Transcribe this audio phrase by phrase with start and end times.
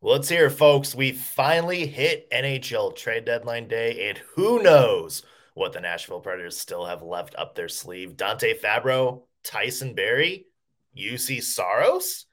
[0.00, 0.94] Let's hear, folks.
[0.94, 5.24] We finally hit NHL trade deadline day, and who knows
[5.54, 8.16] what the Nashville Predators still have left up their sleeve.
[8.16, 10.46] Dante Fabbro, Tyson Barrie,
[10.96, 12.26] Juuse Saros.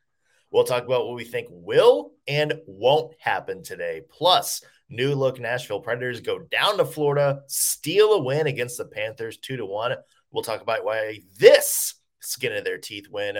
[0.52, 4.04] We'll talk about what we think will and won't happen today.
[4.12, 9.38] Plus, new look Nashville Predators go down to Florida, steal a win against the Panthers
[9.38, 9.96] two to one.
[10.30, 13.38] We'll talk about why this skin of their teeth win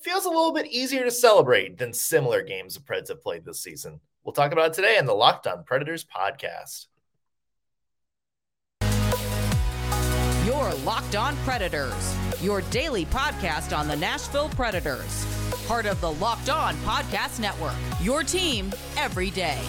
[0.00, 3.60] feels a little bit easier to celebrate than similar games the Preds have played this
[3.60, 4.00] season.
[4.24, 6.86] We'll talk about it today on the Locked On Predators podcast.
[10.46, 15.26] Your Locked On Predators, your daily podcast on the Nashville Predators.
[15.66, 19.60] Part of the Locked On Podcast Network, your team every day.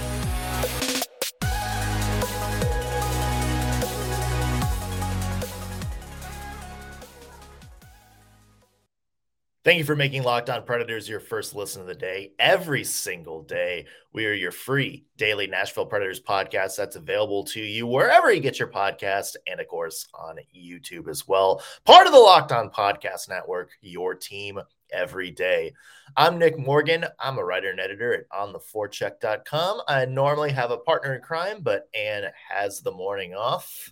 [9.67, 12.31] Thank you for making Locked On Predators your first listen of the day.
[12.39, 17.86] Every single day, we are your free daily Nashville Predators podcast that's available to you
[17.86, 21.61] wherever you get your podcast and, of course, on YouTube as well.
[21.83, 24.58] Part of the Locked On Podcast Network, your team
[24.89, 25.73] every day.
[26.16, 27.03] I'm Nick Morgan.
[27.20, 29.81] I'm a writer and editor at ontheforecheck.com.
[29.86, 33.92] I normally have a partner in crime, but Anne has the morning off.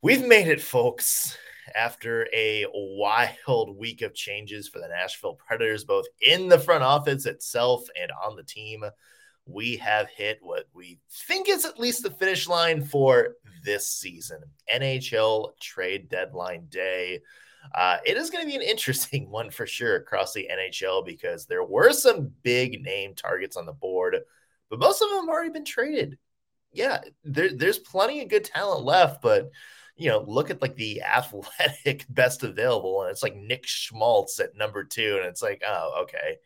[0.00, 1.36] We've made it, folks
[1.74, 7.26] after a wild week of changes for the Nashville Predators, both in the front office
[7.26, 8.84] itself and on the team.
[9.46, 14.42] We have hit what we think is at least the finish line for this season
[14.72, 17.20] NHL trade deadline day.
[17.74, 21.46] Uh, it is going to be an interesting one for sure across the NHL because
[21.46, 24.16] there were some big name targets on the board,
[24.68, 26.18] but most of them have already been traded.
[26.72, 29.50] Yeah, there, there's plenty of good talent left, but
[30.00, 34.56] you know, look at like the athletic best available, and it's like Nick Schmaltz at
[34.56, 36.38] number two, and it's like, oh, okay,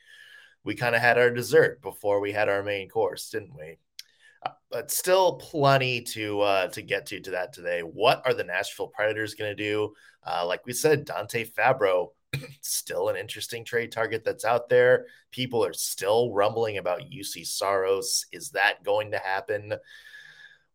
[0.65, 3.79] we kind of had our dessert before we had our main course, didn't we?
[4.45, 7.81] Uh, but still, plenty to uh, to get to to that today.
[7.81, 9.95] What are the Nashville Predators going to do?
[10.27, 12.09] Uh, like we said, Dante Fabbro
[12.61, 15.07] still an interesting trade target that's out there.
[15.31, 18.27] People are still rumbling about Juuse Saros.
[18.33, 19.75] Is that going to happen?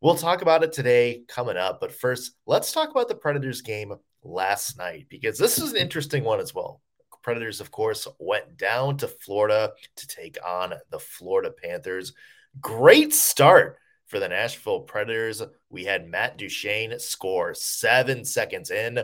[0.02, 1.82] We'll talk about it today coming up.
[1.82, 3.94] But first, let's talk about the Predators game
[4.24, 6.82] last night because this is an interesting one as well.
[7.22, 12.14] Predators, of course, went down to Florida to take on the Florida Panthers.
[12.62, 13.78] Great start
[14.08, 15.42] for the Nashville Predators.
[15.70, 19.00] We had Matt Duchene score seven seconds in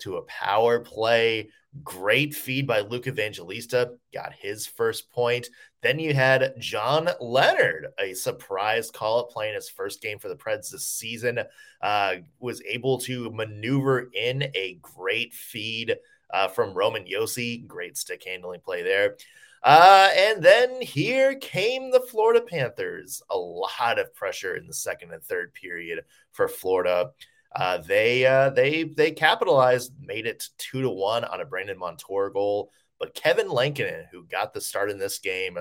[0.00, 1.50] to a power play.
[1.84, 5.48] Great feed by Luke Evangelista, got his first point.
[5.82, 10.36] Then you had John Leonard, a surprise call up playing his first game for the
[10.36, 11.38] Preds this season,
[11.80, 15.96] uh, was able to maneuver in a great feed
[16.32, 17.64] uh, from Roman Josi.
[17.66, 19.16] Great stick handling play there.
[19.62, 23.22] Uh, and then here came the Florida Panthers.
[23.30, 27.10] A lot of pressure in the second and third period for Florida.
[27.54, 32.30] Uh, they uh, they they capitalized, made it two to one on a Brandon Montour
[32.30, 32.70] goal.
[32.98, 35.58] But Kevin Lankinen, who got the start in this game,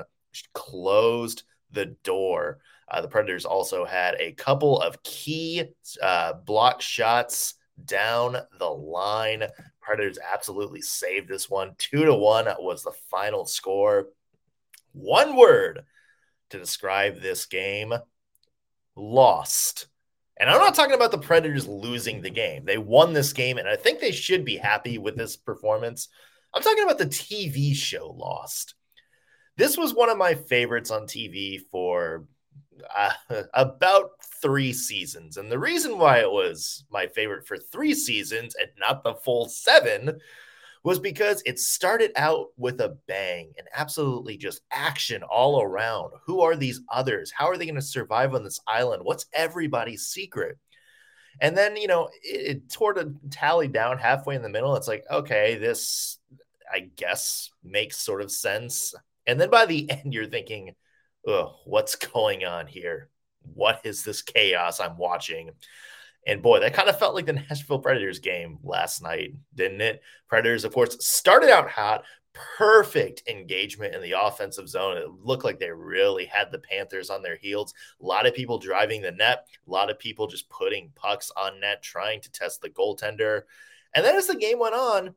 [0.53, 2.59] closed the door.
[2.89, 5.63] Uh, the Predators also had a couple of key
[6.01, 7.55] uh, block shots
[7.85, 9.43] down the line.
[9.79, 11.75] Predators absolutely saved this one.
[11.77, 14.07] Two to one was the final score.
[14.91, 15.85] One word
[16.49, 17.93] to describe this game
[18.95, 19.87] lost.
[20.39, 22.63] And I'm not talking about the Predators losing the game.
[22.63, 26.07] They won this game, and I think they should be happy with this performance.
[26.53, 28.75] I'm talking about the TV show Lost.
[29.57, 32.25] This was one of my favorites on TV for
[32.95, 33.11] uh,
[33.53, 34.11] about
[34.41, 35.37] three seasons.
[35.37, 39.49] And the reason why it was my favorite for three seasons and not the full
[39.49, 40.19] seven
[40.83, 46.11] was because it started out with a bang and absolutely just action all around.
[46.25, 47.31] Who are these others?
[47.31, 49.03] How are they going to survive on this island?
[49.03, 50.57] What's everybody's secret?
[51.41, 54.75] And then, you know, it, it sort of tallied down halfway in the middle.
[54.75, 56.17] It's like, okay, this,
[56.71, 58.93] I guess, makes sort of sense.
[59.27, 60.75] And then by the end, you're thinking,
[61.27, 63.09] oh, what's going on here?
[63.53, 65.51] What is this chaos I'm watching?
[66.29, 70.03] And boy, that kind of felt like the Nashville Predators game last night, didn't it?
[70.27, 72.03] Predators, of course, started out hot,
[72.33, 74.97] perfect engagement in the offensive zone.
[74.97, 77.73] It looked like they really had the Panthers on their heels.
[77.99, 81.59] A lot of people driving the net, a lot of people just putting pucks on
[81.59, 83.41] net, trying to test the goaltender.
[83.95, 85.15] And then as the game went on,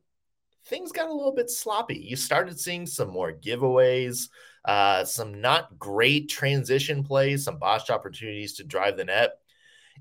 [0.65, 1.99] things got a little bit sloppy.
[1.99, 4.31] You started seeing some more giveaways,
[4.65, 9.42] uh, some not great transition plays, some botched opportunities to drive the net.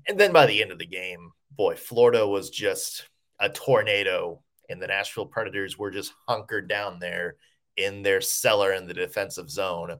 [0.08, 3.08] And then by the end of the game, boy, Florida was just
[3.38, 7.36] a tornado, and the Nashville Predators were just hunkered down there
[7.76, 9.98] in their cellar in the defensive zone.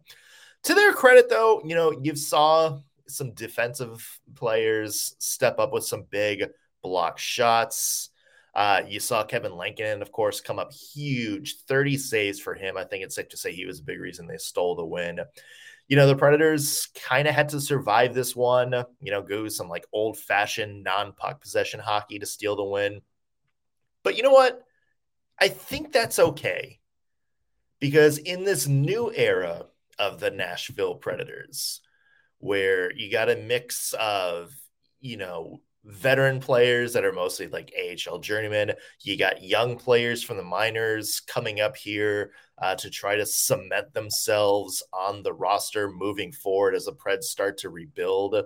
[0.64, 2.78] To their credit, though, you know, you saw
[3.08, 6.44] some defensive players step up with some big
[6.82, 8.10] block shots.
[8.54, 12.76] Uh, you saw Kevin Lankinen, of course, come up huge 30 saves for him.
[12.76, 15.20] I think it's safe to say he was a big reason they stole the win.
[15.88, 19.68] You know, the Predators kind of had to survive this one, you know, go some
[19.68, 23.02] like old fashioned non puck possession hockey to steal the win.
[24.02, 24.62] But you know what?
[25.40, 26.80] I think that's okay
[27.80, 29.66] because in this new era
[29.98, 31.80] of the Nashville Predators,
[32.38, 34.52] where you got a mix of,
[35.00, 38.72] you know, veteran players that are mostly like AHL journeymen.
[39.00, 42.32] You got young players from the minors coming up here
[42.62, 47.58] uh, to try to cement themselves on the roster moving forward as the Preds start
[47.58, 48.36] to rebuild.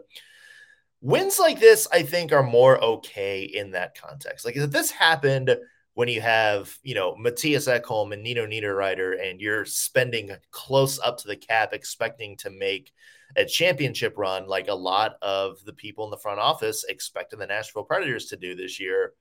[1.03, 4.47] Wins like this, I think, are more okay in that context.
[4.47, 5.55] Like if this happened
[5.93, 11.19] when you have, you know, Mattias Ekholm and Nino Niederreiter, and you're spending close up
[11.19, 12.93] to the cap, expecting to make
[13.37, 17.47] a championship run, like a lot of the people in the front office expecting the
[17.47, 19.12] Nashville Predators to do this year.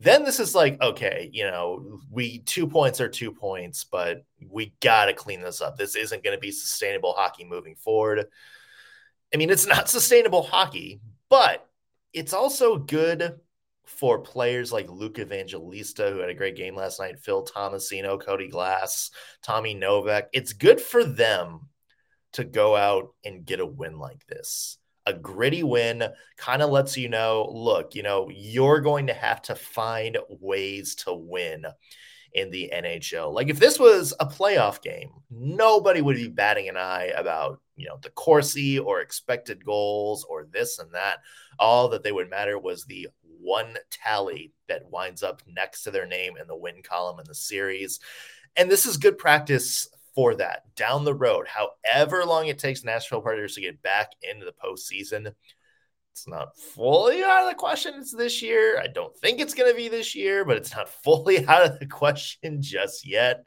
[0.00, 4.74] Then this is like, okay, you know, we two points are two points, but we
[4.80, 5.76] got to clean this up.
[5.76, 8.26] This isn't going to be sustainable hockey moving forward.
[9.34, 11.68] I mean, it's not sustainable hockey, but
[12.12, 13.40] it's also good
[13.86, 18.48] for players like Luke Evangelista, who had a great game last night, Phil Tomasino, Cody
[18.48, 19.10] Glass,
[19.42, 20.28] Tommy Novak.
[20.32, 21.68] It's good for them
[22.34, 24.77] to go out and get a win like this.
[25.08, 26.04] A gritty win
[26.36, 30.94] kind of lets you know look, you know, you're going to have to find ways
[30.96, 31.64] to win
[32.34, 33.32] in the NHL.
[33.32, 37.88] Like if this was a playoff game, nobody would be batting an eye about, you
[37.88, 41.20] know, the Corsi or expected goals or this and that.
[41.58, 43.08] All that they would matter was the
[43.40, 47.34] one tally that winds up next to their name in the win column in the
[47.34, 47.98] series.
[48.56, 49.88] And this is good practice
[50.18, 54.44] for that down the road, however long it takes Nashville Predators to get back into
[54.44, 55.32] the postseason.
[56.10, 57.94] It's not fully out of the question.
[57.98, 58.80] It's this year.
[58.82, 61.78] I don't think it's going to be this year, but it's not fully out of
[61.78, 63.44] the question just yet.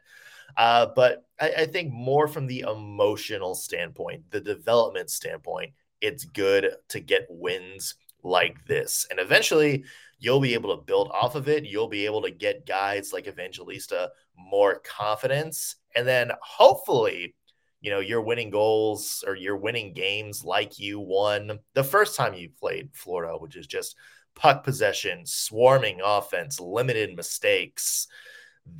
[0.56, 6.70] Uh, but I, I think more from the emotional standpoint, the development standpoint, it's good
[6.88, 9.06] to get wins like this.
[9.10, 9.84] And eventually,
[10.18, 11.66] you'll be able to build off of it.
[11.66, 15.76] You'll be able to get guys like Evangelista more confidence.
[15.94, 17.34] And then hopefully,
[17.80, 22.34] you know, you're winning goals or you're winning games like you won the first time
[22.34, 23.96] you played Florida, which is just
[24.34, 28.06] puck possession, swarming offense, limited mistakes.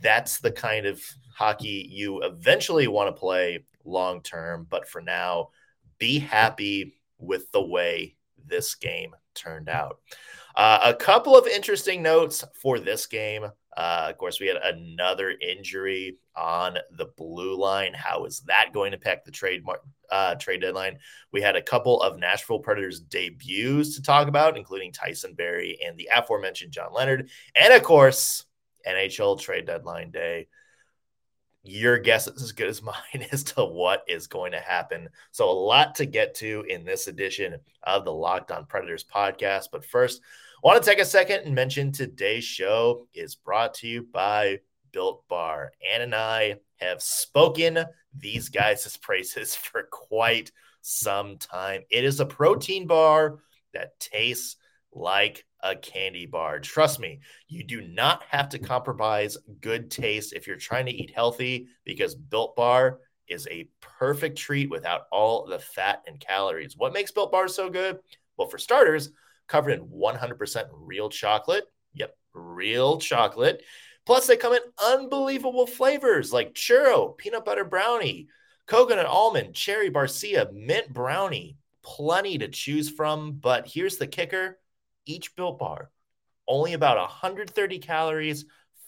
[0.00, 1.00] That's the kind of
[1.34, 4.66] hockey you eventually want to play long term.
[4.70, 5.48] But for now,
[5.98, 8.16] be happy with the way
[8.46, 9.98] this game turned out.
[10.54, 13.46] Uh, a couple of interesting notes for this game.
[13.76, 17.94] Uh, of course, we had another injury on the blue line.
[17.94, 19.64] How is that going to impact the trade
[20.10, 20.98] uh, trade deadline?
[21.32, 25.96] We had a couple of Nashville Predators debuts to talk about, including Tyson Barrie and
[25.96, 28.44] the aforementioned John Leonard, and of course,
[28.86, 30.48] NHL trade deadline day
[31.64, 35.08] your guess is as good as mine as to what is going to happen.
[35.30, 39.68] So, a lot to get to in this edition of the Locked On Predators podcast.
[39.72, 40.20] But first,
[40.62, 44.60] want to take a second and mention today's show is brought to you by
[44.92, 45.72] Built Bar.
[45.92, 47.84] Ann and I have spoken
[48.16, 51.82] these guys' praises for quite some time.
[51.90, 53.38] It is a protein bar
[53.74, 54.56] that tastes
[54.92, 56.60] like a candy bar.
[56.60, 61.12] Trust me, you do not have to compromise good taste if you're trying to eat
[61.12, 66.76] healthy because Built Bar is a perfect treat without all the fat and calories.
[66.76, 67.98] What makes Built Bar so good?
[68.36, 69.10] Well, for starters,
[69.48, 71.64] covered in 100% real chocolate.
[71.94, 73.62] Yep, real chocolate.
[74.04, 78.28] Plus, they come in unbelievable flavors like churro, peanut butter brownie,
[78.66, 81.56] coconut almond, cherry barcia, mint brownie.
[81.84, 83.32] Plenty to choose from.
[83.32, 84.58] But here's the kicker
[85.04, 85.90] each built bar,
[86.46, 88.44] only about 130 calories,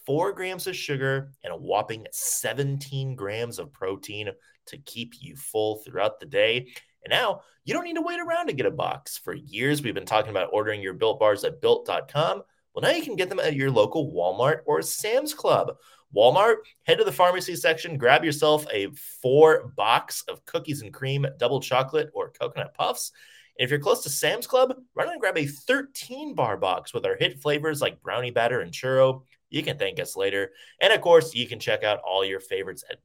[0.06, 4.30] four grams of sugar, and a whopping 17 grams of protein
[4.66, 6.68] to keep you full throughout the day.
[7.04, 9.18] And now you don't need to wait around to get a box.
[9.18, 12.42] For years, we've been talking about ordering your built bars at built.com.
[12.74, 15.76] Well, now you can get them at your local Walmart or Sam's Club.
[16.14, 18.88] Walmart, head to the pharmacy section, grab yourself a
[19.20, 23.12] four box of cookies and cream, double chocolate, or coconut puffs.
[23.58, 27.06] And if you're close to Sam's Club, run and grab a 13 bar box with
[27.06, 29.22] our hit flavors like brownie batter and churro.
[29.50, 30.50] You can thank us later.
[30.80, 32.98] And of course, you can check out all your favorites at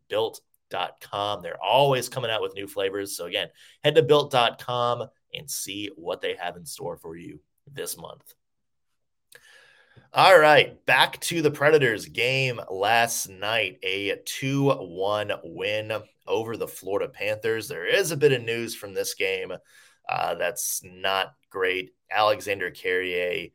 [0.69, 1.41] built.com.
[1.41, 3.15] They're always coming out with new flavors.
[3.15, 3.49] So again,
[3.83, 7.39] head to built.com and see what they have in store for you
[7.71, 8.33] this month.
[10.11, 13.77] All right, back to the Predators game last night.
[13.83, 15.91] A 2 1 win
[16.25, 17.67] over the Florida Panthers.
[17.67, 19.53] There is a bit of news from this game
[20.09, 21.91] uh, that's not great.
[22.11, 23.49] Alexander Carrier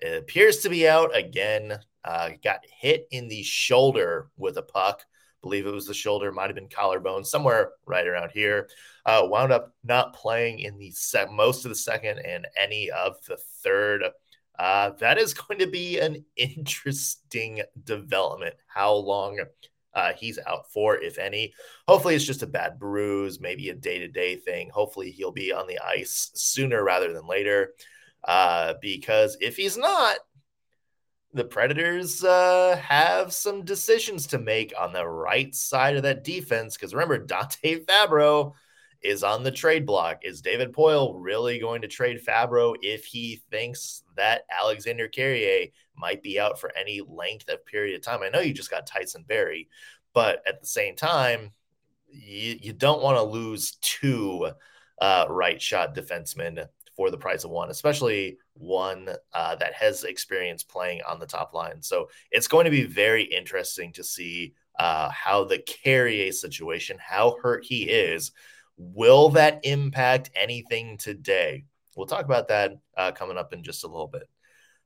[0.00, 1.80] appears to be out again.
[2.04, 5.04] Uh, got hit in the shoulder with a puck.
[5.42, 8.68] Believe it was the shoulder, might have been collarbone, somewhere right around here.
[9.06, 13.16] Uh, wound up not playing in the set most of the second and any of
[13.26, 14.02] the third.
[14.58, 18.54] Uh, that is going to be an interesting development.
[18.66, 19.38] How long
[19.94, 21.52] uh, he's out for, if any.
[21.88, 24.70] Hopefully, it's just a bad bruise, maybe a day to day thing.
[24.72, 27.74] Hopefully, he'll be on the ice sooner rather than later.
[28.24, 30.18] Uh, because if he's not,
[31.32, 36.76] the Predators uh, have some decisions to make on the right side of that defense.
[36.76, 38.52] Because remember, Dante Fabbro
[39.02, 40.24] is on the trade block.
[40.24, 45.66] Is David Poile really going to trade Fabbro if he thinks that Alexander Carrier
[45.96, 48.22] might be out for any length of period of time?
[48.22, 49.68] I know you just got Tyson Barrie,
[50.14, 51.52] but at the same time,
[52.10, 54.50] you, you don't want to lose two
[55.00, 56.66] uh, right shot defensemen
[56.98, 61.54] for the price of one, especially one uh, that has experience playing on the top
[61.54, 61.80] line.
[61.80, 67.36] So it's going to be very interesting to see uh, how the Carrier situation, how
[67.40, 68.32] hurt he is,
[68.78, 71.64] Will that impact anything today?
[71.96, 74.28] We'll talk about that uh, coming up in just a little bit.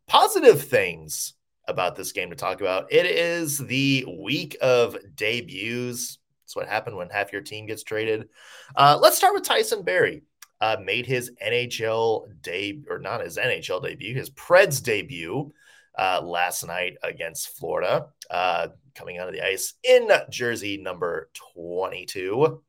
[0.09, 1.35] Positive things
[1.69, 2.91] about this game to talk about.
[2.91, 6.19] It is the week of debuts.
[6.43, 8.31] That's what happened when half your team gets traded.
[8.75, 10.23] Uh, let's start with Tyson Barrie.
[10.63, 15.53] Uh, made his NHL debut, or not his NHL debut, his Preds debut
[15.99, 22.63] uh, last night against Florida, uh, coming out of the ice in jersey number 22.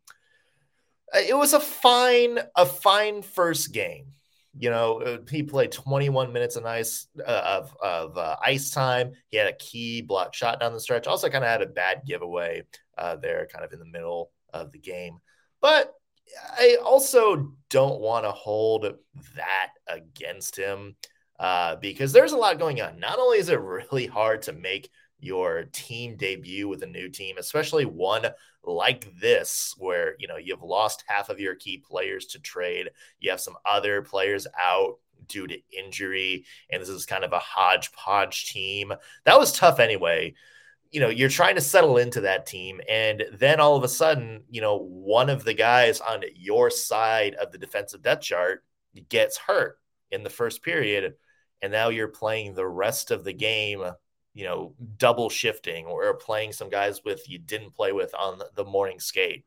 [1.13, 4.07] Uh, it was a fine a fine first game.
[4.57, 9.11] You know, uh, he played 21 minutes of ice uh, of of ice time.
[9.29, 11.05] He had a key block shot down the stretch.
[11.05, 12.63] Also, kind of had a bad giveaway
[13.21, 15.19] there, kind of in the middle of the game.
[15.61, 15.93] But
[16.57, 18.93] I also don't want to hold
[19.35, 20.95] that against him
[21.39, 22.99] uh, because there's a lot going on.
[22.99, 24.89] Not only is it really hard to make
[25.19, 28.25] your team debut with a new team, especially one
[28.63, 32.89] like this, where you know you've lost half of your key players to trade,
[33.19, 34.95] you have some other players out
[35.27, 38.93] due to injury, and this is kind of a hodgepodge team.
[39.25, 40.33] That was tough anyway.
[40.93, 44.43] You know, you're trying to settle into that team, and then all of a sudden,
[44.49, 48.63] you know, one of the guys on your side of the defensive depth chart
[49.09, 49.79] gets hurt
[50.11, 51.15] in the first period,
[51.61, 53.83] and now you're playing the rest of the game
[54.33, 58.65] you know, double shifting or playing some guys with you didn't play with on the
[58.65, 59.45] morning skate.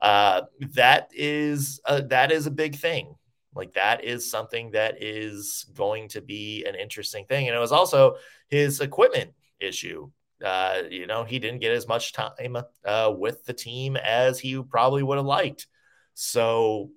[0.00, 3.14] Uh, that is a, that is a big thing.
[3.54, 7.46] Like that is something that is going to be an interesting thing.
[7.46, 8.16] And it was also
[8.48, 10.10] his equipment issue.
[10.44, 14.62] Uh, you know, he didn't get as much time uh, with the team as he
[14.62, 15.66] probably would have liked.
[16.14, 16.90] So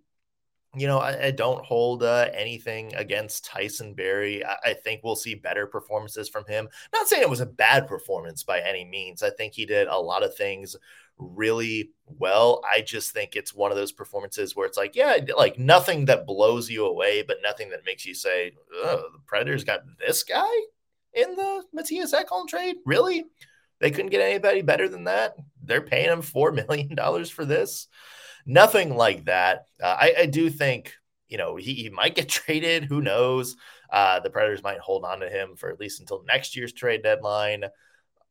[0.75, 4.45] you know, I, I don't hold uh, anything against Tyson Barrie.
[4.45, 6.67] I, I, think we'll see better performances from him.
[6.93, 9.23] Not saying it was a bad performance by any means.
[9.23, 10.75] I think he did a lot of things
[11.17, 12.61] really well.
[12.71, 16.27] I just think it's one of those performances where it's like, yeah, like nothing that
[16.27, 20.45] blows you away, but nothing that makes you say, oh, the Predators got this guy
[21.17, 22.77] in the Mattias Ekholm trade?
[22.85, 23.25] Really?
[23.79, 25.35] They couldn't get anybody better than that?
[25.63, 27.87] They're paying him $4 million for this?
[28.47, 29.65] nothing like that.
[29.83, 30.93] Uh, I, I, do think
[31.27, 32.85] you know he, he might get traded.
[32.85, 33.55] Who knows?
[33.91, 37.03] Uh, the Predators might hold on to him for at least until next year's trade
[37.03, 37.65] deadline.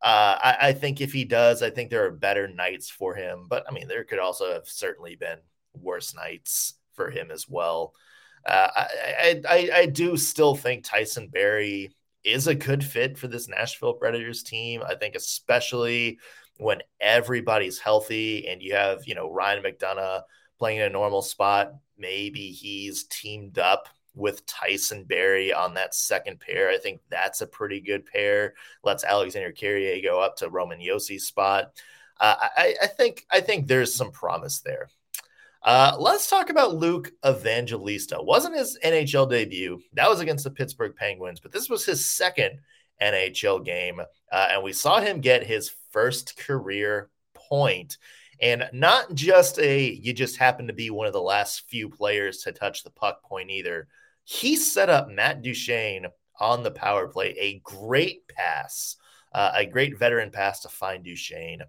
[0.02, 3.46] Uh, I, I, think if he does, I think there are better nights for him.
[3.48, 5.38] But I mean, there could also have certainly been
[5.72, 7.94] worse nights for him as well.
[8.46, 11.95] Uh, I, I, I do still think Tyson Barrie
[12.26, 14.82] is a good fit for this Nashville Predators team.
[14.86, 16.18] I think especially
[16.58, 20.22] when everybody's healthy and you have, you know, Ryan McDonagh
[20.58, 26.40] playing in a normal spot, maybe he's teamed up with Tyson Barrie on that second
[26.40, 26.70] pair.
[26.70, 28.54] I think that's a pretty good pair.
[28.82, 31.72] Lets Alexander Carrier go up to Roman Josi's spot.
[32.18, 34.88] Uh, I, I, think I think there's some promise there.
[35.66, 38.22] Uh, let's talk about Luke Evangelista.
[38.22, 39.80] Wasn't his NHL debut?
[39.94, 42.60] That was against the Pittsburgh Penguins, but this was his second
[43.02, 47.98] NHL game, uh, and we saw him get his first career point.
[48.40, 52.42] And not just a, you just happen to be one of the last few players
[52.42, 53.88] to touch the puck point either.
[54.22, 56.06] He set up Matt Duchene
[56.38, 58.98] on the power play, a great pass,
[59.32, 61.62] uh, a great veteran pass to find Duchene.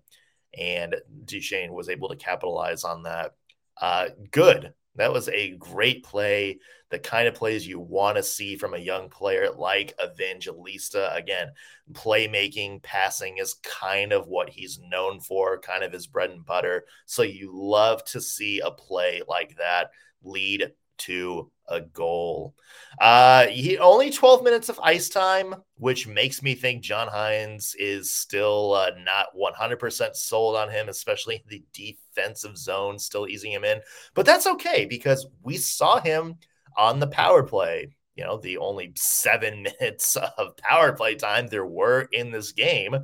[0.55, 3.33] And Duchene was able to capitalize on that.
[3.81, 8.55] Uh, good, That was a great play, the kind of plays you want to see
[8.55, 11.13] from a young player like Evangelista.
[11.13, 11.51] Again,
[11.91, 16.85] playmaking, passing is kind of what he's known for, kind of his bread and butter.
[17.05, 19.91] So you love to see a play like that
[20.23, 22.55] lead to a goal.
[22.99, 28.13] Uh, he only 12 minutes of ice time, which makes me think John Hynes is
[28.13, 33.81] still uh, not 100% sold on him, especially the defensive zone, still easing him in.
[34.13, 36.35] But that's okay because we saw him
[36.75, 37.89] on the power play.
[38.15, 42.95] You know, the only seven minutes of power play time there were in this game.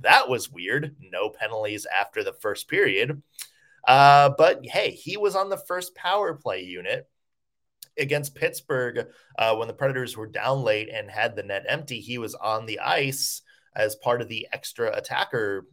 [0.00, 0.96] That was weird.
[1.00, 3.22] No penalties after the first period.
[3.86, 7.08] Uh, but hey, he was on the first power play unit
[7.98, 9.06] against Pittsburgh
[9.38, 12.00] uh, when the Predators were down late and had the net empty.
[12.00, 13.42] He was on the ice
[13.74, 15.66] as part of the extra attacker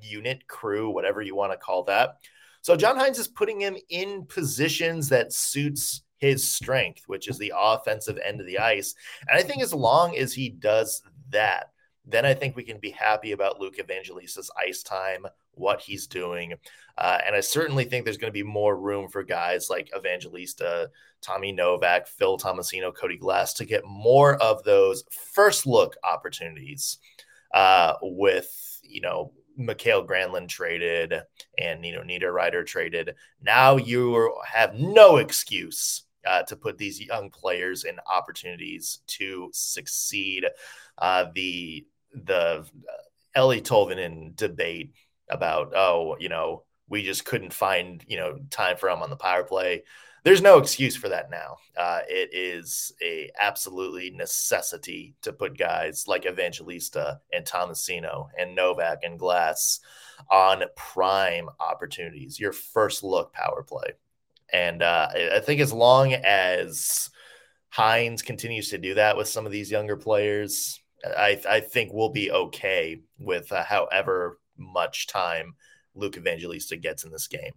[0.00, 2.16] unit crew, whatever you want to call that.
[2.62, 7.52] So John Hynes is putting him in positions that suits his strength, which is the
[7.56, 8.94] offensive end of the ice.
[9.28, 11.70] And I think as long as he does that,
[12.08, 16.54] then I think we can be happy about Luke Evangelista's ice time, what he's doing.
[16.96, 20.90] Uh, and I certainly think there's going to be more room for guys like Evangelista,
[21.20, 26.98] Tommy Novak, Phil Tomasino, Cody Glass to get more of those first look opportunities
[27.52, 31.12] uh, with, you know, Mikael Granlund traded
[31.58, 33.16] and, know, Niederreiter traded.
[33.42, 40.44] Now you have no excuse uh, to put these young players in opportunities to succeed.
[40.96, 44.92] Uh, the the uh, Eeli Tolvanen debate
[45.30, 49.16] about oh you know we just couldn't find you know time for him on the
[49.16, 49.82] power play.
[50.24, 51.56] There's no excuse for that now.
[51.76, 59.04] Uh, it is a absolutely necessity to put guys like Evangelista and Tomasino and Novak
[59.04, 59.80] and Glass
[60.28, 62.40] on prime opportunities.
[62.40, 63.92] Your first look power play,
[64.52, 67.10] and uh, I think as long as
[67.70, 72.10] Hynes continues to do that with some of these younger players, I, I think we'll
[72.10, 75.54] be okay with uh, however much time
[75.94, 77.52] Luke Evangelista gets in this game.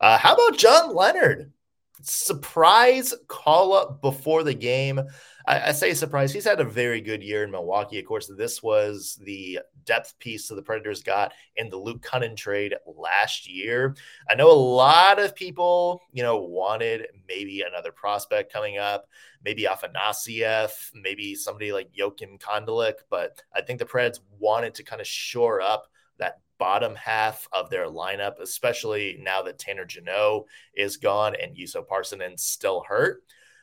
[0.00, 1.52] Uh, how about John Leonard?
[2.02, 5.00] Surprise call up before the game.
[5.46, 6.32] I, I, say surprise.
[6.32, 7.98] He's had a very good year in Milwaukee.
[7.98, 12.36] Of course, this was the depth piece that the Predators got in the Luke Kunin
[12.36, 13.94] trade last year.
[14.28, 19.08] I know a lot of people, you know, wanted maybe another prospect coming up,
[19.44, 25.00] maybe Afanasyev, maybe somebody like Joakim Kondelik, but I think the Preds wanted to kind
[25.00, 25.86] of shore up
[26.18, 31.86] that bottom half of their lineup, especially now that Tanner Jeannot is gone and Juuso
[31.86, 33.22] Parssinen's still hurt.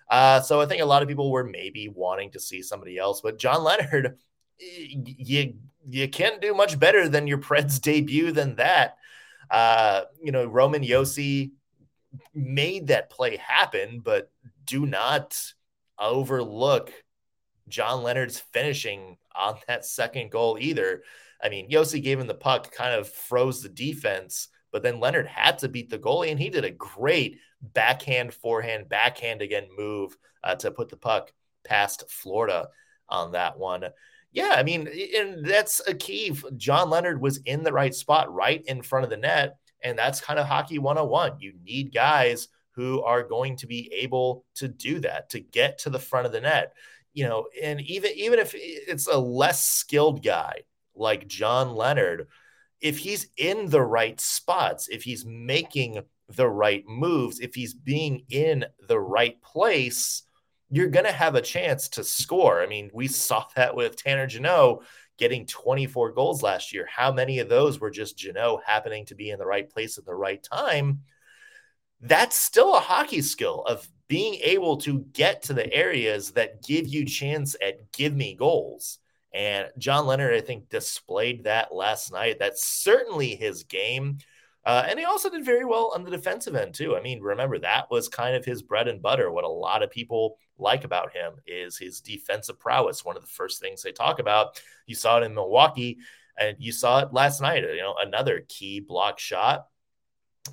[0.10, 3.22] Uh, so I think a lot of people were maybe wanting to see somebody else,
[3.22, 4.18] but John Leonard,
[4.58, 5.56] you
[5.90, 8.98] you can't do much better than your Preds debut than that.
[9.50, 11.52] Uh, you know, Roman Josi
[12.34, 14.32] made that play happen, but
[14.66, 15.38] do not
[16.00, 16.92] overlook
[17.68, 21.04] John Leonard's finishing on that second goal either.
[21.44, 25.28] I mean, Josi gave him the puck, kind of froze the defense, but then Leonard
[25.28, 30.18] had to beat the goalie, and he did a great backhand, forehand, backhand again move
[30.44, 31.32] uh, to put the puck
[31.64, 32.70] past Florida
[33.10, 33.86] on that one.
[34.32, 36.36] Yeah, I mean, and that's a key.
[36.58, 39.58] John Leonard was in the right spot, right in front of the net.
[39.84, 41.40] And that's kind of hockey 101.
[41.40, 45.90] You need guys who are going to be able to do that, to get to
[45.90, 46.74] the front of the net.
[47.14, 50.62] You know, and even even if it's a less skilled guy,
[50.96, 52.28] like John Leonard,
[52.82, 58.26] if he's in the right spots, if he's making the right moves, if he's being
[58.30, 60.24] in the right place,
[60.70, 62.62] you're going to have a chance to score.
[62.62, 64.84] I mean, we saw that with Tanner Jeannot
[65.18, 66.88] getting 24 goals last year.
[66.90, 70.06] How many of those were just Jeannot happening to be in the right place at
[70.06, 71.02] the right time?
[72.02, 76.88] That's still a hockey skill of being able to get to the areas that give
[76.88, 79.00] you chance at give me goals.
[79.34, 82.38] And John Leonard, I think, displayed that last night.
[82.40, 84.20] That's certainly his game.
[84.66, 86.96] Uh, and he also did very well on the defensive end, too.
[86.96, 89.32] I mean, remember, that was kind of his bread and butter.
[89.32, 93.04] What a lot of people like about him is his defensive prowess.
[93.04, 94.62] One of the first things they talk about.
[94.86, 95.98] You saw it in Milwaukee,
[96.38, 97.64] and you saw it last night.
[97.64, 99.68] You know, another key block shot.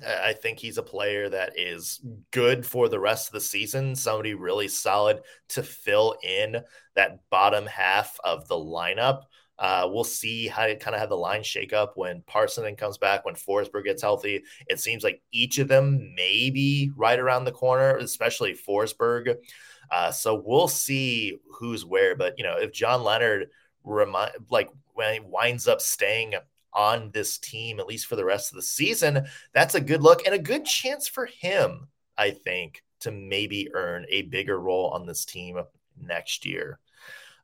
[0.05, 1.99] I think he's a player that is
[2.31, 3.95] good for the rest of the season.
[3.95, 6.61] Somebody really solid to fill in
[6.95, 9.23] that bottom half of the lineup.
[9.59, 12.97] Uh, we'll see how it kind of have the line shake up when Parssinen comes
[12.97, 14.43] back, when Forsberg gets healthy.
[14.67, 19.35] It seems like each of them may be right around the corner, especially Forsberg.
[19.91, 22.15] Uh, so we'll see who's where.
[22.15, 23.49] But you know, if John Leonard
[23.83, 26.33] remind like when he winds up staying
[26.73, 30.25] on this team, at least for the rest of the season, that's a good look
[30.25, 31.87] and a good chance for him.
[32.17, 35.59] I think, to maybe earn a bigger role on this team
[35.99, 36.79] next year.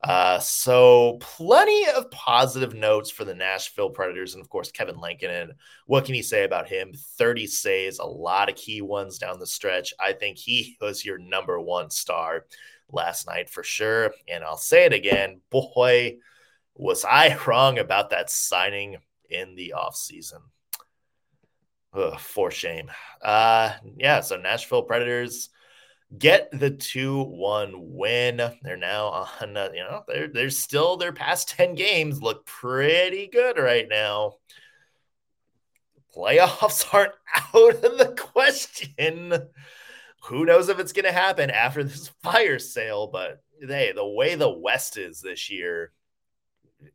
[0.03, 5.53] Uh, so plenty of positive notes for the Nashville Predators, and of course Kevin Lankinen.
[5.87, 6.93] What can you say about him?
[7.17, 9.93] 30 saves, a lot of key ones down the stretch.
[9.99, 12.45] I think he was your number one star
[12.91, 14.13] last night for sure.
[14.27, 16.17] And I'll say it again, boy,
[16.75, 18.97] was I wrong about that signing
[19.29, 20.41] in the offseason.
[22.19, 22.91] For shame.
[23.23, 25.49] Uh, yeah, so Nashville Predators
[26.15, 28.37] get the 2-1 win.
[28.61, 29.07] They're now
[29.41, 33.87] on, uh, you know, they're, they're still their past 10 games look pretty good right
[33.89, 34.35] now.
[36.15, 37.13] Playoffs aren't
[37.53, 39.33] out of the question.
[40.23, 44.35] Who knows if it's going to happen after this fire sale, but hey, the way
[44.35, 45.91] the West is this year,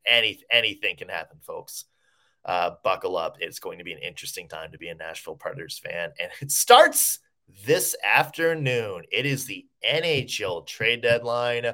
[0.06, 1.84] any anything can happen, folks.
[2.44, 3.36] Uh, buckle up.
[3.40, 6.10] It's going to be an interesting time to be a Nashville Predators fan.
[6.20, 7.20] And it starts
[7.64, 9.02] this afternoon.
[9.12, 11.66] It is the NHL trade deadline.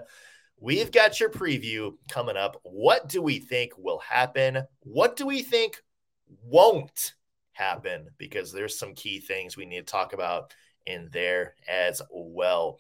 [0.61, 2.61] We've got your preview coming up.
[2.64, 4.64] What do we think will happen?
[4.81, 5.81] What do we think
[6.42, 7.14] won't
[7.52, 8.09] happen?
[8.18, 10.52] Because there's some key things we need to talk about
[10.87, 12.78] in there as well.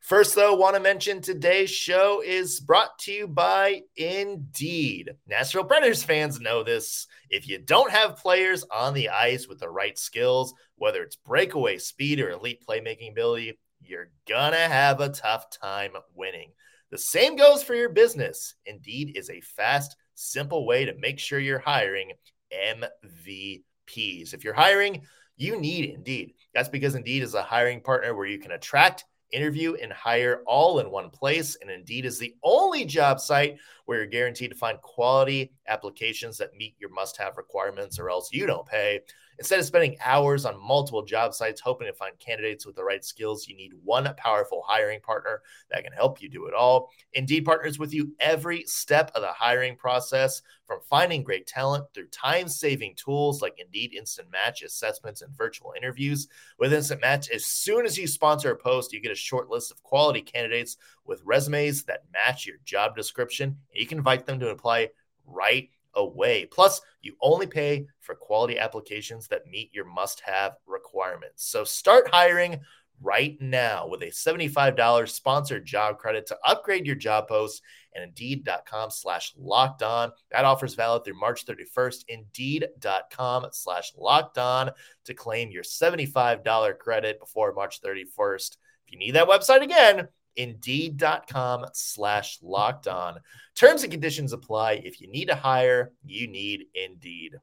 [0.00, 5.10] First, though, want to mention today's show is brought to you by Indeed.
[5.26, 7.06] Nashville Predators fans know this.
[7.28, 11.78] If you don't have players on the ice with the right skills, whether it's breakaway
[11.78, 16.52] speed or elite playmaking ability, you're gonna have a tough time winning.
[16.90, 18.54] The same goes for your business.
[18.64, 22.12] Indeed is a fast, simple way to make sure you're hiring
[22.50, 24.32] MVPs.
[24.32, 25.02] If you're hiring,
[25.36, 26.34] you need Indeed.
[26.54, 30.80] That's because Indeed is a hiring partner where you can attract interview and hire all
[30.80, 31.56] in one place.
[31.60, 36.54] And Indeed is the only job site where you're guaranteed to find quality applications that
[36.54, 39.00] meet your must have requirements, or else you don't pay.
[39.38, 43.04] Instead of spending hours on multiple job sites hoping to find candidates with the right
[43.04, 46.90] skills, you need one powerful hiring partner that can help you do it all.
[47.12, 52.08] Indeed partners with you every step of the hiring process, from finding great talent through
[52.08, 56.28] time saving tools like Indeed Instant Match assessments and virtual interviews.
[56.58, 59.70] With Instant Match, as soon as you sponsor a post, you get a short list
[59.70, 64.38] of quality candidates with resumes that match your job description, and you can invite them
[64.40, 64.90] to apply
[65.24, 66.44] right away.
[66.44, 71.44] Plus, you only pay for quality applications that meet your must have requirements.
[71.50, 72.60] So start hiring
[73.00, 77.62] right now with a $75 sponsored job credit to upgrade your job post
[77.94, 80.12] and indeed.com slash locked on.
[80.30, 82.04] That offer is valid through March 31st.
[82.08, 84.70] Indeed.com slash locked on
[85.04, 88.56] to claim your $75 credit before March 31st.
[88.86, 93.18] If you need that website again, indeed.com slash locked on.
[93.54, 94.74] Terms and conditions apply.
[94.84, 97.34] If you need to hire, you need Indeed.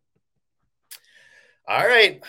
[1.67, 2.23] All right.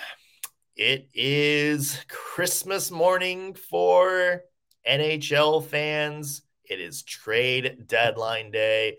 [0.74, 4.42] It is Christmas morning for
[4.86, 6.42] NHL fans.
[6.64, 8.98] It is trade deadline day.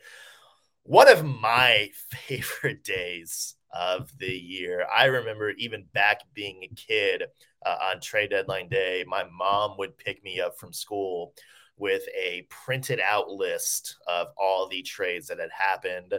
[0.84, 4.86] One of my favorite days of the year.
[4.96, 7.24] I remember even back being a kid
[7.66, 11.34] uh, on trade deadline day, my mom would pick me up from school
[11.78, 16.14] with a printed out list of all the trades that had happened.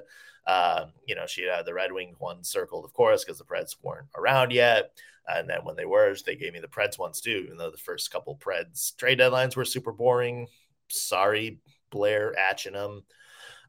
[0.46, 3.76] Um, you know, she had the Red Wing one circled, of course, because the Preds
[3.82, 4.92] weren't around yet.
[5.26, 7.76] And then when they were, they gave me the Preds ones too, even though the
[7.76, 10.46] first couple Preds trade deadlines were super boring.
[10.88, 11.58] Sorry,
[11.90, 13.02] Blair Atcheynum.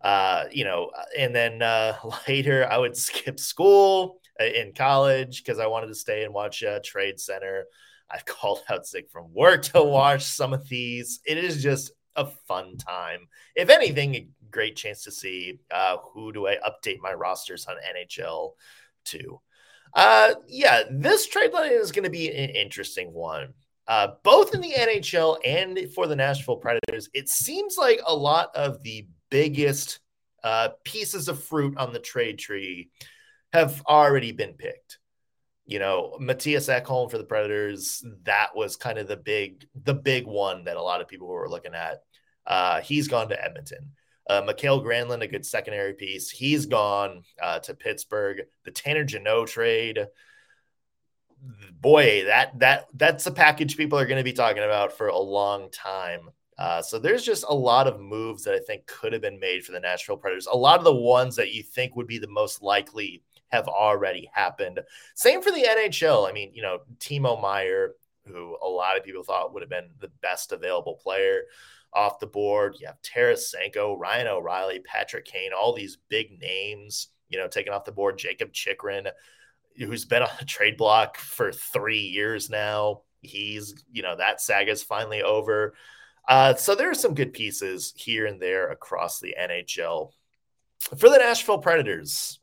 [0.01, 1.95] Uh, you know, and then uh,
[2.27, 6.63] later I would skip school uh, in college because I wanted to stay and watch
[6.63, 7.65] uh, Trade Center.
[8.09, 11.19] I've called out sick from work to watch some of these.
[11.25, 13.27] It is just a fun time.
[13.55, 17.75] If anything, a great chance to see uh, who do I update my rosters on
[17.75, 18.53] NHL
[19.05, 19.41] to.
[19.93, 23.53] Uh, yeah, this trade line is going to be an interesting one.
[23.87, 28.55] Uh, both in the NHL and for the Nashville Predators, it seems like a lot
[28.55, 29.99] of the biggest
[30.43, 32.89] uh, pieces of fruit on the trade tree
[33.51, 34.99] have already been picked
[35.69, 40.25] you know, Mattias Ekholm for the Predators, that was kind of the big, the big
[40.25, 42.01] one that a lot of people were looking at.
[42.47, 43.91] Uh, he's gone to Edmonton.
[44.27, 46.31] Uh, Mikael Granlund, a good secondary piece.
[46.31, 48.41] He's gone uh, to Pittsburgh.
[48.65, 50.07] The Tanner Jeannot trade,
[51.79, 55.19] boy, that that that's a package people are going to be talking about for a
[55.19, 56.29] long time.
[56.59, 59.63] Uh, so there's just a lot of moves that I think could have been made
[59.63, 60.45] for the Nashville Predators.
[60.45, 64.29] A lot of the ones that you think would be the most likely have already
[64.33, 64.81] happened.
[65.15, 66.29] Same for the NHL.
[66.29, 67.95] I mean, you know, Timo Meier,
[68.27, 71.43] who a lot of people thought would have been the best available player
[71.93, 72.75] off the board.
[72.77, 77.85] You have Tarasenko, Ryan O'Reilly, Patrick Kane, all these big names, you know, taken off
[77.85, 78.17] the board.
[78.17, 79.07] Jakob Chychrun,
[79.77, 83.03] who's been on the trade block for three years now.
[83.21, 85.73] he's, you know, that saga is finally over.
[86.27, 90.11] Uh, so there are some good pieces here and there across the NHL.
[90.97, 92.39] For the Nashville Predators,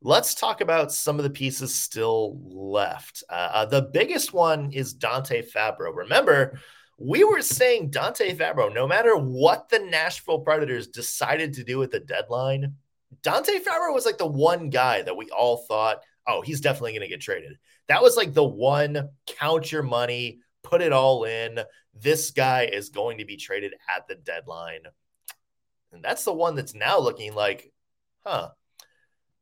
[0.00, 3.22] let's talk about some of the pieces still left.
[3.28, 5.94] Uh, uh, the biggest one is Dante Fabbro.
[5.94, 6.58] Remember,
[6.98, 11.90] we were saying Dante Fabbro, no matter what the Nashville Predators decided to do at
[11.90, 12.74] the deadline,
[13.22, 17.02] Dante Fabbro was like the one guy that we all thought, oh, he's definitely going
[17.02, 17.58] to get traded.
[17.88, 20.40] That was like the one count your money,
[20.72, 21.60] put it all in.
[21.92, 24.80] This guy is going to be traded at the deadline.
[25.92, 27.70] And that's the one that's now looking like,
[28.24, 28.48] huh,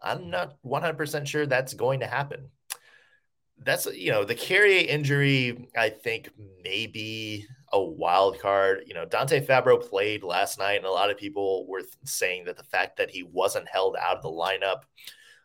[0.03, 2.49] I'm not 100% sure that's going to happen.
[3.59, 6.31] That's, you know, the Carrier injury, I think
[6.65, 8.83] maybe a wild card.
[8.87, 12.57] You know, Dante Fabbro played last night, and a lot of people were saying that
[12.57, 14.81] the fact that he wasn't held out of the lineup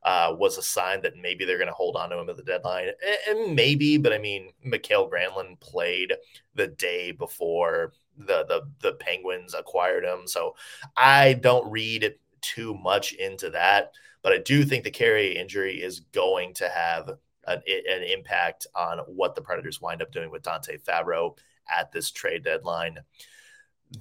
[0.06, 2.44] uh, was a sign that maybe they're going to hold on to him at the
[2.44, 2.90] deadline.
[3.28, 6.14] And maybe, but I mean, Mikael Granlund played
[6.54, 10.56] the day before the the the Penguins acquired him, so
[10.96, 13.94] I don't read too much into that.
[14.22, 17.10] But I do think the carry injury is going to have
[17.48, 21.38] an, an, impact on what the Predators wind up doing with Dante Fabbro
[21.76, 23.00] at this trade deadline.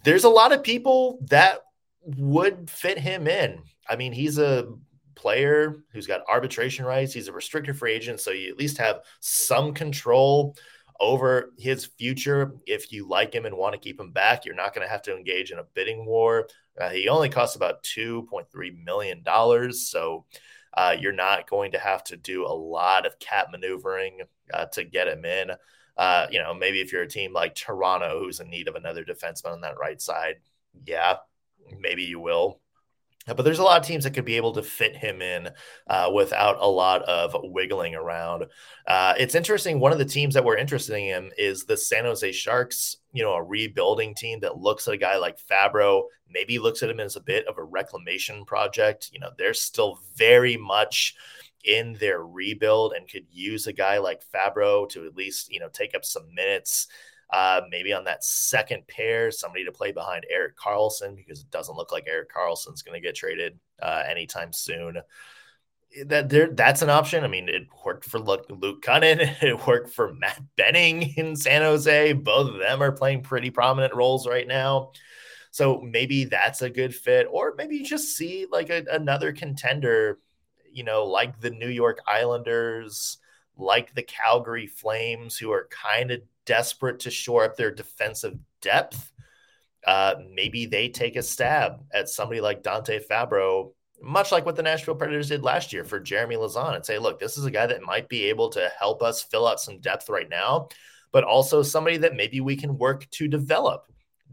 [0.04, 1.60] There's a lot of people that
[2.02, 3.62] would fit him in.
[3.88, 4.68] I mean, he's a
[5.24, 7.14] player who's got arbitration rights.
[7.14, 10.54] He's a restricted free agent, so you at least have some control
[11.00, 12.56] over his future.
[12.66, 15.00] If you like him and want to keep him back, you're not going to have
[15.04, 16.46] to engage in a bidding war.
[16.78, 19.24] Uh, he only costs about $2.3 million.
[19.72, 20.26] So
[20.74, 24.20] uh, you're not going to have to do a lot of cap maneuvering
[24.52, 25.52] uh, to get him in.
[25.96, 29.06] Uh, you know, maybe if you're a team like Toronto who's in need of another
[29.06, 30.34] defenseman on that right side,
[30.84, 31.16] yeah,
[31.80, 32.60] maybe you will.
[33.26, 35.50] But there's a lot of teams that could be able to fit him in
[35.86, 38.46] uh, without a lot of wiggling around.
[38.86, 39.80] Uh, it's interesting.
[39.80, 42.96] One of the teams that we're interested in is the San Jose Sharks.
[43.12, 46.90] You know, a rebuilding team that looks at a guy like Fabbro, maybe looks at
[46.90, 49.10] him as a bit of a reclamation project.
[49.12, 51.14] You know, they're still very much
[51.64, 55.68] in their rebuild and could use a guy like Fabbro to at least you know
[55.72, 56.88] take up some minutes.
[57.34, 61.74] Uh, maybe on that second pair, somebody to play behind Erik Karlsson because it doesn't
[61.74, 64.98] look like Erik Karlsson's going to get traded uh, anytime soon.
[66.06, 67.24] That there, that's an option.
[67.24, 69.34] I mean, it worked for Luke, Kunin.
[69.42, 72.12] It worked for Matt Benning in San Jose.
[72.12, 74.92] Both of them are playing pretty prominent roles right now.
[75.50, 80.20] So maybe that's a good fit, or maybe you just see like a, another contender,
[80.72, 83.18] you know, like the New York Islanders,
[83.56, 89.12] like the Calgary Flames, who are kind of desperate to shore up their defensive depth,
[89.86, 94.62] uh, maybe they take a stab at somebody like Dante Fabbro, much like what the
[94.62, 97.66] Nashville Predators did last year for Jeremy Lauzon, and say, look, this is a guy
[97.66, 100.68] that might be able to help us fill out some depth right now,
[101.12, 103.86] but also somebody that maybe we can work to develop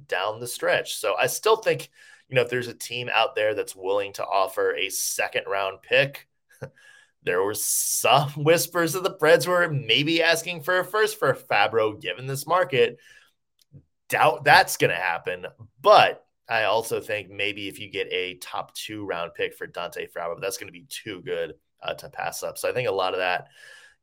[0.08, 0.96] down the stretch.
[0.96, 1.90] So I still think,
[2.30, 5.82] you know, if there's a team out there that's willing to offer a second round
[5.82, 6.28] pick,
[7.24, 12.00] there were some whispers that the Preds were maybe asking for a first for Fabbro
[12.00, 12.98] given this market.
[14.10, 15.46] Doubt that's going to happen.
[15.82, 20.08] But I also think maybe if you get a top two round pick for Dante
[20.08, 22.58] Fabro, that's going to be too good uh, to pass up.
[22.58, 23.48] So I think a lot of that,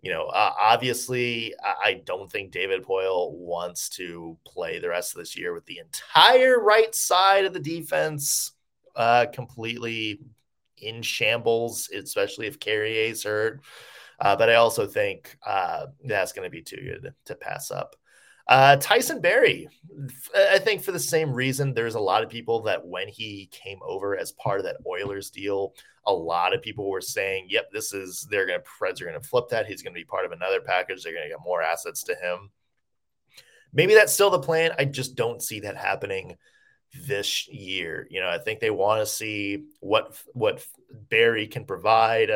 [0.01, 5.19] you know, uh, obviously, I don't think David Poile wants to play the rest of
[5.19, 8.53] this year with the entire right side of the defense
[8.95, 10.21] uh, completely
[10.83, 13.61] in shambles, especially if Carrier's hurt.
[14.21, 17.95] Uh, but I also think uh, that's going to be too good to pass up.
[18.49, 19.69] Uh, Tyson Barrie,
[20.35, 23.79] I think for the same reason, there's a lot of people that when he came
[23.87, 25.75] over as part of that Oilers deal,
[26.07, 29.21] a lot of people were saying, "Yep, this is they're going to Preds are going
[29.21, 29.67] to flip that.
[29.67, 31.05] He's going to be part of another package.
[31.05, 32.51] They're going to get more assets to him."
[33.75, 34.73] Maybe that's still the plan.
[34.79, 36.39] I just don't see that happening
[37.07, 38.07] this year.
[38.11, 40.67] You know, I think they want to see what what
[41.11, 42.31] Barrie can provide.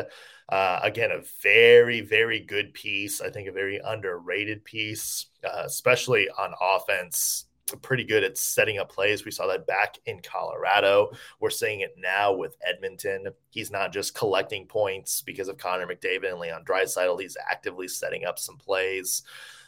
[0.49, 3.21] Uh, again, a very very good piece.
[3.21, 7.45] I think a very underrated piece, uh, especially on offense.
[7.81, 9.23] Pretty good at setting up plays.
[9.23, 11.11] We saw that back in Colorado.
[11.39, 13.27] We're seeing it now with Edmonton.
[13.49, 17.21] He's not just collecting points because of Connor McDavid and Leon Draisaitl.
[17.21, 19.23] He's actively setting up some plays.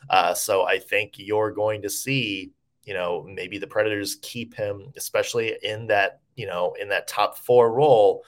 [0.09, 2.51] Uh, so I think you're going to see
[2.85, 7.37] you know, maybe the Predators keep him, especially in that, you know, in that top
[7.37, 8.23] four role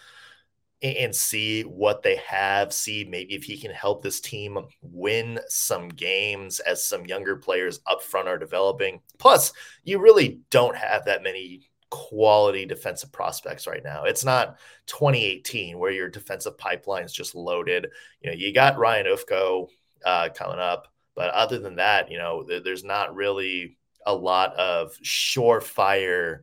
[0.81, 5.89] and see what they have, see maybe if he can help this team win some
[5.89, 9.01] games as some younger players up front are developing.
[9.17, 14.03] Plus, you really don't have that many quality defensive prospects right now.
[14.03, 17.87] It's not 2018 where your defensive pipeline is just loaded.
[18.21, 19.69] You know, you got Ryan Ufko
[20.05, 23.76] uh, coming up, But other than that, you know, there's not really
[24.07, 26.39] a lot of surefire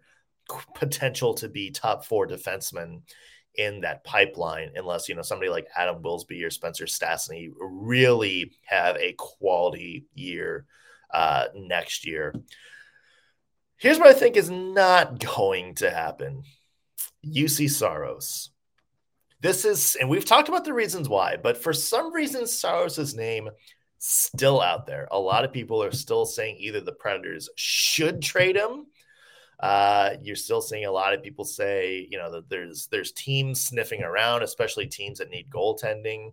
[0.75, 3.01] potential to be top four defensemen
[3.57, 8.97] in that pipeline, unless you know somebody like Adam Wilsby or Spencer Stastny really have
[8.97, 10.67] a quality year
[11.13, 12.35] uh, next year.
[13.77, 16.43] Here's what I think is not going to happen:
[17.27, 18.51] Juuse Saros.
[19.41, 23.51] This is, and we've talked about the reasons why, but for some reason, Saros's name
[24.07, 25.09] still out there.
[25.11, 28.87] A lot of people are still saying either the Predators should trade him
[29.61, 33.65] uh, you're still seeing a lot of people say, you know, that there's there's teams
[33.65, 36.33] sniffing around, especially teams that need goaltending.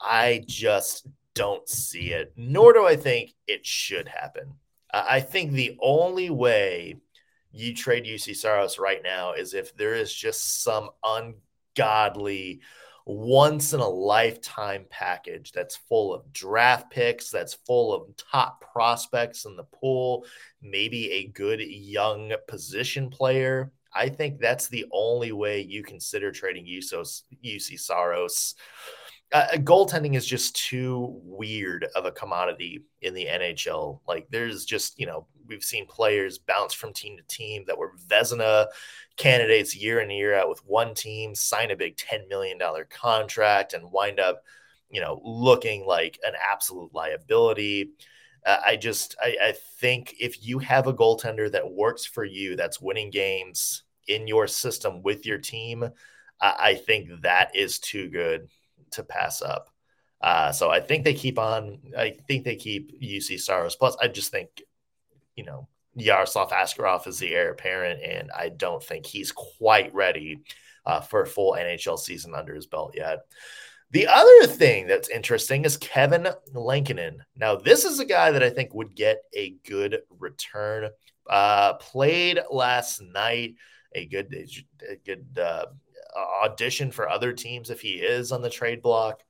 [0.00, 4.54] I just don't see it, nor do I think it should happen.
[4.92, 6.96] I think the only way
[7.52, 12.60] you trade Juuse Saros right now is if there is just some ungodly
[13.10, 19.44] once in a lifetime package that's full of draft picks, that's full of top prospects
[19.44, 20.24] in the pool,
[20.62, 23.72] maybe a good young position player.
[23.92, 28.54] I think that's the only way you consider trading Usos, Juuse Saros.
[29.32, 34.00] Uh, goaltending is just too weird of a commodity in the NHL.
[34.06, 37.92] Like there's just, you know, we've seen players bounce from team to team that were
[38.08, 38.68] Vezina
[39.16, 42.58] candidates year in and year out with one team, sign a big $10 million
[42.88, 44.42] contract and wind up,
[44.88, 47.90] you know, looking like an absolute liability.
[48.46, 52.56] Uh, I just, I, I think if you have a goaltender that works for you,
[52.56, 55.90] that's winning games in your system with your team,
[56.40, 58.48] I, I think that is too good
[58.92, 59.68] to pass up.
[60.20, 61.78] Uh, so I think they keep on.
[61.96, 63.76] I think they keep Juuse Saros.
[63.76, 64.62] Plus, I just think,
[65.36, 70.40] you know, Yaroslav Askarov is the heir apparent, and I don't think he's quite ready
[70.86, 73.20] uh, for a full NHL season under his belt yet.
[73.92, 77.24] The other thing that's interesting is Kevin Lankinen.
[77.36, 80.90] Now, this is a guy that I think would get a good return.
[81.28, 83.56] Uh, played last night,
[83.92, 84.32] a good,
[84.88, 85.66] a good uh,
[86.44, 89.22] audition for other teams if he is on the trade block.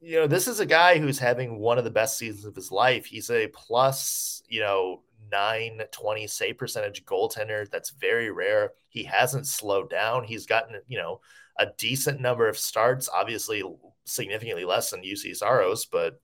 [0.00, 2.70] You know, this is a guy who's having one of the best seasons of his
[2.70, 3.04] life.
[3.04, 5.02] He's a plus, you know,
[5.34, 7.68] 920 save percentage goaltender.
[7.68, 8.72] That's very rare.
[8.88, 10.22] He hasn't slowed down.
[10.22, 11.20] He's gotten, you know,
[11.58, 13.64] a decent number of starts, obviously
[14.04, 16.20] significantly less than Juuse Saros, but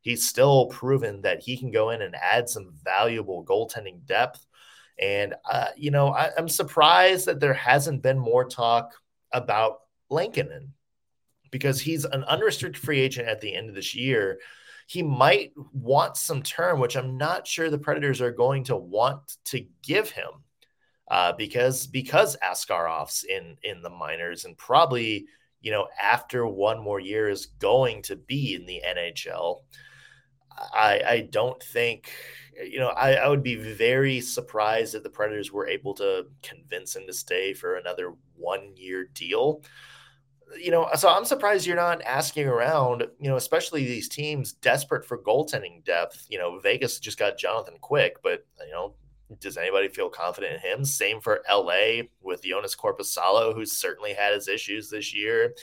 [0.00, 4.46] he's still proven that he can go in and add some valuable goaltending depth.
[4.98, 8.94] And, uh, you know, I, am surprised that there hasn't been more talk
[9.32, 10.72] about Lankinen
[11.50, 14.38] because he's an unrestricted free agent at the end of this year
[14.86, 19.36] he might want some term, which I'm not sure the Predators are going to want
[19.46, 20.30] to give him
[21.10, 25.26] uh, because because Askarov's in in the minors and probably
[25.60, 29.62] you know after one more year is going to be in the NHL.
[30.72, 32.12] I, I don't think
[32.62, 36.94] you know I, I would be very surprised if the Predators were able to convince
[36.94, 39.62] him to stay for another one year deal
[40.60, 45.04] you know, so I'm surprised you're not asking around, you know, especially these teams desperate
[45.04, 46.26] for goaltending depth.
[46.28, 48.94] You know, Vegas just got Jonathan Quick, but, you know,
[49.40, 50.84] does anybody feel confident in him?
[50.84, 55.54] Same for LA with Joonas Korpisalo, who's certainly had his issues this year.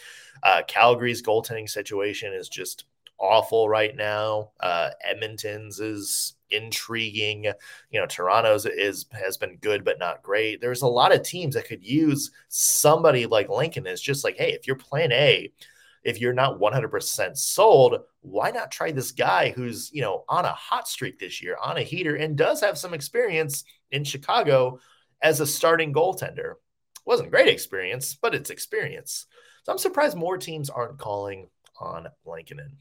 [0.44, 2.86] Uh, Calgary's goaltending situation is just
[3.22, 4.52] awful right now.
[4.60, 7.46] Uh, Edmonton's is intriguing.
[7.92, 10.60] You know, Toronto's is has been good but not great.
[10.60, 13.94] There's a lot of teams that could use somebody like Lankinen.
[13.94, 15.52] Is just like, hey, if you're Plan A,
[16.04, 20.54] if you're not 100% sold, why not try this guy who's you know on a
[20.54, 24.80] hot streak this year, on a heater, and does have some experience in Chicago
[25.22, 26.56] as a starting goaltender?
[27.06, 29.26] Wasn't great experience, but it's experience.
[29.64, 31.48] So I'm surprised more teams aren't calling
[31.80, 32.78] on Lankinen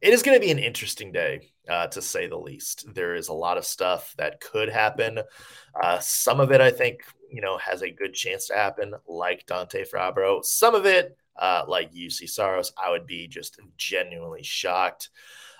[0.00, 2.86] it is going to be an interesting day, uh, to say the least.
[2.94, 5.20] There is a lot of stuff that could happen.
[5.80, 9.46] Uh, some of it, I think, you know, has a good chance to happen, like
[9.46, 10.44] Dante Fabbro.
[10.44, 15.10] Some of it, uh, like Juuse Saros, I would be just genuinely shocked.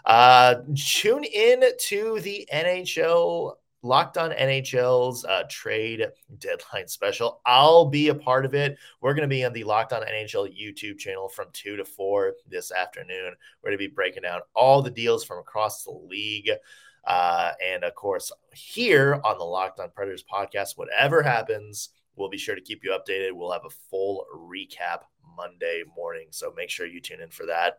[0.05, 6.07] Uh, tune in to the NHL Locked on NHL's uh, trade
[6.39, 7.41] deadline special.
[7.47, 8.77] I'll be a part of it.
[9.01, 12.35] We're going to be on the Locked on NHL YouTube channel from 2 to 4
[12.47, 13.35] this afternoon.
[13.63, 16.51] We're going to be breaking down all the deals from across the league.
[17.05, 22.39] Uh, and of course, here on the Locked on Predators podcast, whatever happens, we'll be
[22.39, 23.33] sure to keep you updated.
[23.33, 25.05] We'll have a full recap
[25.37, 26.27] Monday morning.
[26.31, 27.79] So make sure you tune in for that.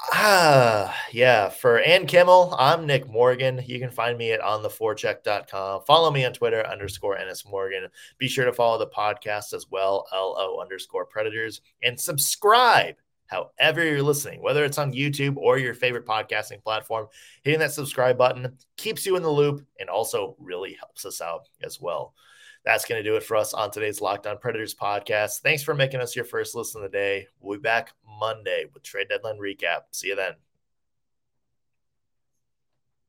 [0.00, 1.48] Ah, yeah.
[1.48, 3.62] For Ann Kimmel, I'm Nick Morgan.
[3.66, 5.82] You can find me at ontheforecheck.com.
[5.86, 7.88] Follow me on Twitter underscore NS Morgan.
[8.16, 12.94] Be sure to follow the podcast as well, LO underscore predators, and subscribe
[13.26, 17.06] however you're listening, whether it's on YouTube or your favorite podcasting platform,
[17.42, 21.48] hitting that subscribe button keeps you in the loop and also really helps us out
[21.62, 22.14] as well.
[22.68, 25.40] That's going to do it for us on today's Locked on Predators podcast.
[25.40, 27.26] Thanks for making us your first listen of the day.
[27.40, 29.84] We'll be back Monday with trade deadline recap.
[29.90, 30.34] See you then.